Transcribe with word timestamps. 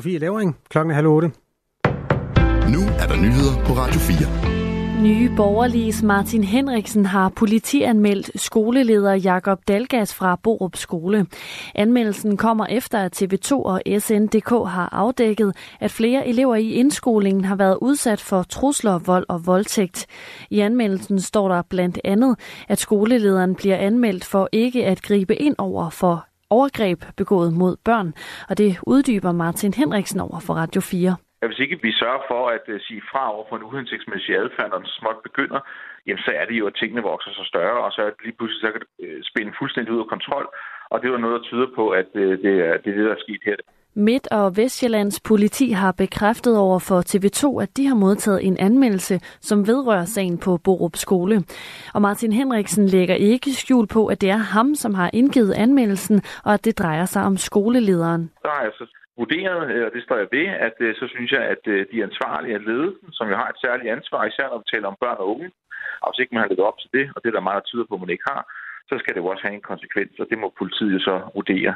Sofie 0.00 0.18
Levering, 0.18 0.56
klokken 0.68 0.90
er 0.90 0.94
halv 0.94 1.06
otte. 1.06 1.28
Nu 2.74 2.80
er 3.00 3.06
der 3.08 3.16
nyheder 3.16 3.64
på 3.66 3.72
Radio 3.72 4.00
4. 4.00 5.02
Nye 5.02 5.30
borgerliges 5.36 6.02
Martin 6.02 6.44
Henriksen 6.44 7.06
har 7.06 7.28
politianmeldt 7.28 8.40
skoleleder 8.40 9.14
Jakob 9.14 9.58
Dalgas 9.68 10.14
fra 10.14 10.36
Borup 10.42 10.76
Skole. 10.76 11.26
Anmeldelsen 11.74 12.36
kommer 12.36 12.66
efter, 12.66 12.98
at 12.98 13.22
TV2 13.22 13.52
og 13.52 13.82
SNDK 13.98 14.48
har 14.48 14.88
afdækket, 14.92 15.56
at 15.80 15.90
flere 15.90 16.28
elever 16.28 16.54
i 16.54 16.70
indskolingen 16.70 17.44
har 17.44 17.56
været 17.56 17.78
udsat 17.80 18.20
for 18.20 18.42
trusler, 18.42 18.98
vold 18.98 19.26
og 19.28 19.46
voldtægt. 19.46 20.06
I 20.50 20.60
anmeldelsen 20.60 21.20
står 21.20 21.48
der 21.48 21.62
blandt 21.62 21.98
andet, 22.04 22.38
at 22.68 22.78
skolelederen 22.78 23.54
bliver 23.54 23.76
anmeldt 23.76 24.24
for 24.24 24.48
ikke 24.52 24.86
at 24.86 25.02
gribe 25.02 25.36
ind 25.36 25.54
over 25.58 25.90
for 25.90 26.26
overgreb 26.50 26.98
begået 27.16 27.52
mod 27.52 27.76
børn, 27.84 28.08
og 28.50 28.58
det 28.58 28.70
uddyber 28.86 29.32
Martin 29.32 29.74
Henriksen 29.74 30.20
over 30.20 30.40
for 30.46 30.54
Radio 30.54 30.80
4. 30.80 31.16
Hvis 31.48 31.58
ikke 31.58 31.78
vi 31.82 31.92
sørger 31.92 32.22
for 32.30 32.42
at 32.56 32.66
øh, 32.74 32.80
sige 32.80 33.02
fra 33.10 33.22
over 33.34 33.44
for 33.48 33.56
en 33.56 33.62
uhensigtsmæssig 33.68 34.32
adfærd, 34.42 34.70
når 34.70 34.78
den 34.78 34.96
småt 34.98 35.18
begynder, 35.28 35.60
jamen 36.06 36.22
så 36.26 36.32
er 36.40 36.44
det 36.46 36.56
jo, 36.60 36.66
at 36.66 36.74
tingene 36.80 37.02
vokser 37.02 37.30
så 37.30 37.44
større, 37.52 37.78
og 37.84 37.92
så 37.92 38.00
er 38.02 38.10
det 38.10 38.24
lige 38.24 38.36
pludselig 38.38 38.60
så 38.60 38.70
kan 38.72 38.80
det 38.80 38.90
øh, 39.06 39.20
spænde 39.30 39.52
fuldstændig 39.58 39.92
ud 39.94 40.04
af 40.04 40.12
kontrol. 40.14 40.46
Og 40.92 40.96
det 41.00 41.06
er 41.06 41.18
noget, 41.18 41.38
der 41.40 41.48
tyder 41.48 41.68
på, 41.78 41.84
at 42.00 42.10
øh, 42.14 42.32
det, 42.44 42.54
er, 42.66 42.72
det 42.82 42.88
er 42.90 42.96
det, 42.98 43.06
der 43.08 43.16
er 43.16 43.24
sket 43.26 43.42
her. 43.48 43.56
Midt- 43.98 44.28
og 44.30 44.56
Vestjyllands 44.56 45.20
politi 45.20 45.70
har 45.70 45.92
bekræftet 45.92 46.58
over 46.58 46.78
for 46.78 46.98
TV2, 47.10 47.62
at 47.62 47.76
de 47.76 47.86
har 47.86 47.94
modtaget 47.94 48.46
en 48.48 48.56
anmeldelse, 48.68 49.16
som 49.48 49.66
vedrører 49.66 50.04
sagen 50.04 50.38
på 50.38 50.50
Borup 50.64 50.96
Skole. 50.96 51.36
Og 51.94 52.02
Martin 52.02 52.32
Henriksen 52.32 52.86
lægger 52.86 53.14
ikke 53.14 53.50
skjul 53.50 53.86
på, 53.86 54.06
at 54.06 54.20
det 54.20 54.30
er 54.30 54.42
ham, 54.56 54.74
som 54.74 54.94
har 54.94 55.10
indgivet 55.12 55.52
anmeldelsen, 55.52 56.22
og 56.44 56.54
at 56.54 56.64
det 56.64 56.78
drejer 56.78 57.04
sig 57.04 57.22
om 57.22 57.36
skolelederen. 57.36 58.22
Der 58.42 58.50
har 58.56 58.62
jeg 58.62 58.72
så 58.80 58.86
vurderet, 59.18 59.70
øh, 59.72 59.86
og 59.86 59.92
det 59.94 60.02
står 60.02 60.16
jeg 60.16 60.28
ved, 60.36 60.46
at 60.68 60.76
øh, 60.80 60.94
så 60.94 61.04
synes 61.14 61.30
jeg, 61.32 61.42
at 61.54 61.62
øh, 61.66 61.86
de 61.92 62.02
ansvarlige 62.08 62.54
af 62.54 62.64
ledelsen, 62.64 63.08
som 63.12 63.28
jo 63.28 63.36
har 63.36 63.48
et 63.48 63.60
særligt 63.64 63.92
ansvar, 63.96 64.24
især 64.24 64.46
når 64.48 64.58
vi 64.58 64.72
taler 64.72 64.88
om 64.88 65.00
børn 65.04 65.20
og 65.22 65.28
unge, 65.34 65.50
og 66.02 66.06
hvis 66.08 66.20
ikke 66.22 66.34
man 66.34 66.42
har 66.42 66.48
levet 66.48 66.68
op 66.70 66.78
til 66.78 66.90
det, 66.96 67.04
og 67.14 67.18
det 67.22 67.28
er 67.28 67.36
der 67.36 67.48
meget, 67.48 67.62
der 67.62 67.70
tyder 67.70 67.86
på, 67.88 67.94
at 67.94 68.00
man 68.04 68.14
ikke 68.14 68.28
har, 68.32 68.42
så 68.90 68.94
skal 68.98 69.14
det 69.14 69.20
jo 69.20 69.26
også 69.32 69.44
have 69.46 69.54
en 69.54 69.70
konsekvens, 69.72 70.12
og 70.22 70.26
det 70.30 70.38
må 70.38 70.46
politiet 70.60 70.92
jo 70.96 71.00
så 71.08 71.14
vurdere. 71.34 71.74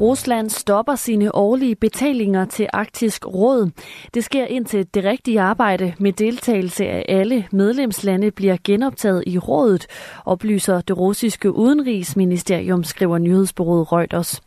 Rusland 0.00 0.50
stopper 0.50 0.94
sine 0.94 1.34
årlige 1.34 1.74
betalinger 1.74 2.44
til 2.44 2.68
Arktisk 2.72 3.26
Råd. 3.26 3.70
Det 4.14 4.24
sker 4.24 4.44
indtil 4.44 4.86
det 4.94 5.04
rigtige 5.04 5.40
arbejde 5.40 5.94
med 5.98 6.12
deltagelse 6.12 6.86
af 6.86 7.04
alle 7.08 7.46
medlemslande 7.52 8.30
bliver 8.30 8.56
genoptaget 8.64 9.24
i 9.26 9.38
rådet, 9.38 9.86
oplyser 10.24 10.80
det 10.80 10.98
russiske 10.98 11.52
udenrigsministerium, 11.52 12.84
skriver 12.84 13.18
nyhedsbureauet 13.18 13.92
Reuters. 13.92 14.40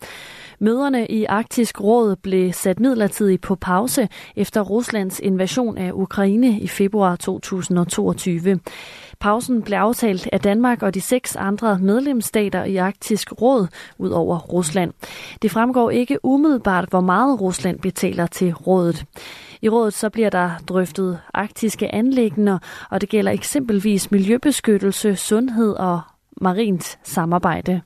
Møderne 0.60 1.08
i 1.08 1.26
Arktisk 1.26 1.82
Råd 1.82 2.16
blev 2.16 2.54
sat 2.54 2.80
midlertidigt 2.80 3.42
på 3.42 3.56
pause 3.56 4.10
efter 4.36 4.62
Ruslands 4.62 5.20
invasion 5.20 5.78
af 5.78 5.92
Ukraine 5.94 6.60
i 6.60 6.68
februar 6.68 7.16
2022. 7.16 8.60
Pausen 9.20 9.62
blev 9.62 9.78
aftalt 9.78 10.30
af 10.32 10.40
Danmark 10.40 10.84
og 10.84 10.94
de 10.94 11.02
seks 11.02 11.36
andre 11.36 11.80
medlemsstater 11.80 12.64
i 12.64 12.76
Arktisk 12.76 13.42
Råd 13.42 13.68
ud 13.98 14.10
over 14.10 14.40
Rusland. 14.40 14.94
Det 15.42 15.52
fremgår 15.52 15.90
ikke 15.90 16.26
umiddelbart, 16.26 16.90
hvor 16.90 17.02
meget 17.02 17.42
Rusland 17.42 17.80
betaler 17.80 18.28
til 18.28 18.54
rådet. 18.54 19.06
I 19.62 19.70
rådet 19.70 19.94
så 19.94 20.10
bliver 20.10 20.30
der 20.30 20.52
drøftet 20.68 21.20
arktiske 21.34 21.96
anlægner, 21.96 22.60
og 22.90 23.02
det 23.02 23.10
gælder 23.10 23.32
eksempelvis 23.32 24.12
miljøbeskyttelse, 24.12 25.16
sundhed 25.16 25.74
og 25.74 26.02
marint 26.42 27.00
samarbejde. 27.04 27.82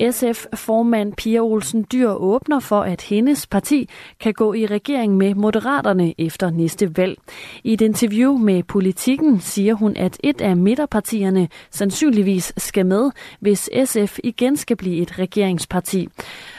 SF-formand 0.00 1.12
Pia 1.12 1.40
Olsen 1.40 1.86
Dyr 1.92 2.08
åbner 2.08 2.60
for, 2.60 2.80
at 2.80 3.02
hendes 3.02 3.46
parti 3.46 3.88
kan 4.20 4.32
gå 4.32 4.54
i 4.54 4.66
regering 4.66 5.16
med 5.16 5.34
Moderaterne 5.34 6.14
efter 6.18 6.50
næste 6.50 6.96
valg. 6.96 7.18
I 7.64 7.72
et 7.72 7.80
interview 7.80 8.36
med 8.36 8.62
Politikken 8.62 9.40
siger 9.40 9.74
hun, 9.74 9.96
at 9.96 10.16
et 10.24 10.40
af 10.40 10.56
midterpartierne 10.56 11.48
sandsynligvis 11.70 12.52
skal 12.56 12.86
med, 12.86 13.10
hvis 13.40 13.70
SF 13.84 14.18
igen 14.24 14.56
skal 14.56 14.76
blive 14.76 15.02
et 15.02 15.18
regeringsparti. 15.18 16.08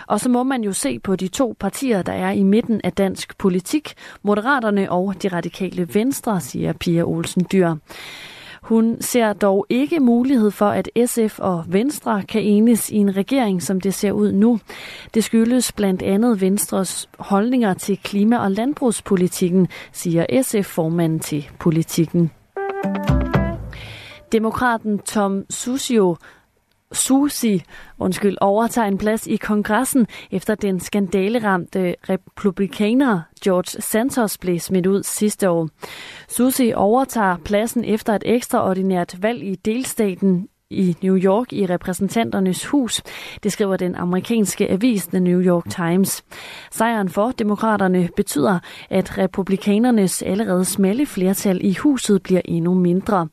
Og 0.07 0.19
så 0.19 0.29
må 0.29 0.43
man 0.43 0.63
jo 0.63 0.73
se 0.73 0.99
på 0.99 1.15
de 1.15 1.27
to 1.27 1.55
partier, 1.59 2.01
der 2.01 2.13
er 2.13 2.31
i 2.31 2.43
midten 2.43 2.81
af 2.83 2.93
dansk 2.93 3.37
politik, 3.37 3.93
Moderaterne 4.21 4.91
og 4.91 5.23
de 5.23 5.27
radikale 5.27 5.93
venstre, 5.93 6.41
siger 6.41 6.73
Pia 6.73 7.03
Olsen 7.03 7.47
Dyr. 7.51 7.75
Hun 8.63 8.97
ser 9.01 9.33
dog 9.33 9.65
ikke 9.69 9.99
mulighed 9.99 10.51
for, 10.51 10.65
at 10.65 10.89
SF 11.05 11.39
og 11.39 11.63
Venstre 11.67 12.23
kan 12.23 12.41
enes 12.41 12.89
i 12.89 12.95
en 12.95 13.17
regering, 13.17 13.63
som 13.63 13.81
det 13.81 13.93
ser 13.93 14.11
ud 14.11 14.31
nu. 14.31 14.59
Det 15.13 15.23
skyldes 15.23 15.71
blandt 15.71 16.01
andet 16.01 16.41
Venstres 16.41 17.09
holdninger 17.19 17.73
til 17.73 17.99
klima- 18.03 18.37
og 18.37 18.51
landbrugspolitikken, 18.51 19.67
siger 19.91 20.41
SF-formanden 20.41 21.19
til 21.19 21.49
politikken. 21.59 22.31
Demokraten 24.31 24.99
Tom 24.99 25.45
Susio 25.49 26.15
Susi 26.93 27.63
undskyld, 27.99 28.37
overtager 28.41 28.87
en 28.87 28.97
plads 28.97 29.27
i 29.27 29.35
kongressen, 29.35 30.07
efter 30.31 30.55
den 30.55 30.79
skandaleramte 30.79 31.95
republikaner 32.09 33.21
George 33.43 33.81
Santos 33.81 34.37
blev 34.37 34.59
smidt 34.59 34.87
ud 34.87 35.03
sidste 35.03 35.49
år. 35.49 35.69
Susi 36.29 36.73
overtager 36.75 37.37
pladsen 37.45 37.83
efter 37.83 38.15
et 38.15 38.23
ekstraordinært 38.25 39.17
valg 39.21 39.43
i 39.43 39.55
delstaten 39.55 40.47
i 40.73 40.95
New 41.01 41.17
York 41.17 41.53
i 41.53 41.65
repræsentanternes 41.65 42.65
hus. 42.65 43.01
Det 43.43 43.51
skriver 43.51 43.77
den 43.77 43.95
amerikanske 43.95 44.71
avis 44.71 45.07
The 45.07 45.19
New 45.19 45.41
York 45.41 45.69
Times. 45.69 46.23
Sejren 46.71 47.09
for 47.09 47.31
demokraterne 47.31 48.09
betyder, 48.15 48.59
at 48.89 49.17
republikanernes 49.17 50.21
allerede 50.21 50.65
smalle 50.65 51.05
flertal 51.05 51.59
i 51.65 51.73
huset 51.73 52.23
bliver 52.23 52.41
endnu 52.45 52.73
mindre. 52.73 53.27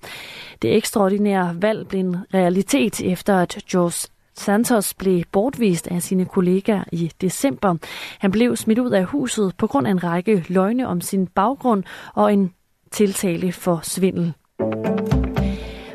Det 0.63 0.77
ekstraordinære 0.77 1.57
valg 1.61 1.89
blev 1.89 2.01
en 2.01 2.17
realitet 2.35 3.01
efter, 3.01 3.37
at 3.37 3.59
George 3.71 4.11
Santos 4.37 4.95
blev 4.95 5.23
bortvist 5.33 5.87
af 5.87 6.03
sine 6.03 6.25
kollegaer 6.25 6.85
i 6.93 7.13
december. 7.21 7.77
Han 8.19 8.31
blev 8.31 8.57
smidt 8.57 8.79
ud 8.79 8.91
af 8.91 9.05
huset 9.05 9.53
på 9.59 9.67
grund 9.67 9.87
af 9.87 9.91
en 9.91 10.05
række 10.05 10.45
løgne 10.49 10.89
om 10.89 11.01
sin 11.01 11.27
baggrund 11.27 11.85
og 12.15 12.33
en 12.33 12.53
tiltale 12.91 13.53
for 13.53 13.81
svindel. 13.83 14.33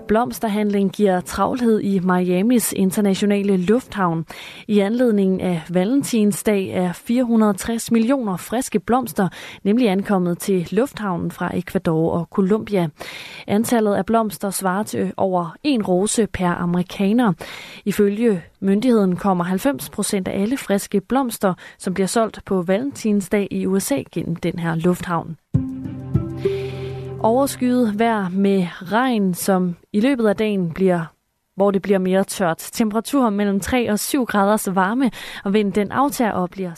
Blomsterhandling 0.07 0.91
giver 0.91 1.21
travlhed 1.21 1.81
i 1.81 1.99
Miamis 1.99 2.73
internationale 2.73 3.57
lufthavn. 3.57 4.25
I 4.67 4.79
anledning 4.79 5.41
af 5.41 5.61
Valentinsdag 5.69 6.67
er 6.67 6.93
460 6.93 7.91
millioner 7.91 8.37
friske 8.37 8.79
blomster 8.79 9.27
nemlig 9.63 9.89
ankommet 9.89 10.37
til 10.37 10.67
lufthavnen 10.71 11.31
fra 11.31 11.57
Ecuador 11.57 12.11
og 12.11 12.27
Colombia. 12.31 12.87
Antallet 13.47 13.95
af 13.95 14.05
blomster 14.05 14.49
svarer 14.49 14.83
til 14.83 15.13
over 15.17 15.55
en 15.63 15.83
rose 15.83 16.27
per 16.27 16.47
amerikaner. 16.47 17.33
Ifølge 17.85 18.43
myndigheden 18.59 19.15
kommer 19.15 19.43
90 19.43 19.89
procent 19.89 20.27
af 20.27 20.41
alle 20.41 20.57
friske 20.57 21.01
blomster, 21.01 21.53
som 21.77 21.93
bliver 21.93 22.07
solgt 22.07 22.39
på 22.45 22.61
Valentinsdag 22.61 23.47
i 23.51 23.65
USA 23.65 24.03
gennem 24.11 24.35
den 24.35 24.59
her 24.59 24.75
lufthavn 24.75 25.37
overskyet 27.25 27.99
vejr 27.99 28.29
med 28.29 28.67
regn, 28.81 29.33
som 29.33 29.75
i 29.93 29.99
løbet 29.99 30.27
af 30.27 30.35
dagen 30.35 30.73
bliver 30.73 31.05
hvor 31.55 31.71
det 31.71 31.81
bliver 31.81 31.99
mere 31.99 32.23
tørt. 32.23 32.57
Temperatur 32.57 33.29
mellem 33.29 33.59
3 33.59 33.91
og 33.91 33.99
7 33.99 34.25
graders 34.25 34.75
varme, 34.75 35.11
og 35.43 35.53
vinden 35.53 35.75
den 35.75 35.91
aftager 35.91 36.31
og 36.31 36.49
bliver 36.49 36.71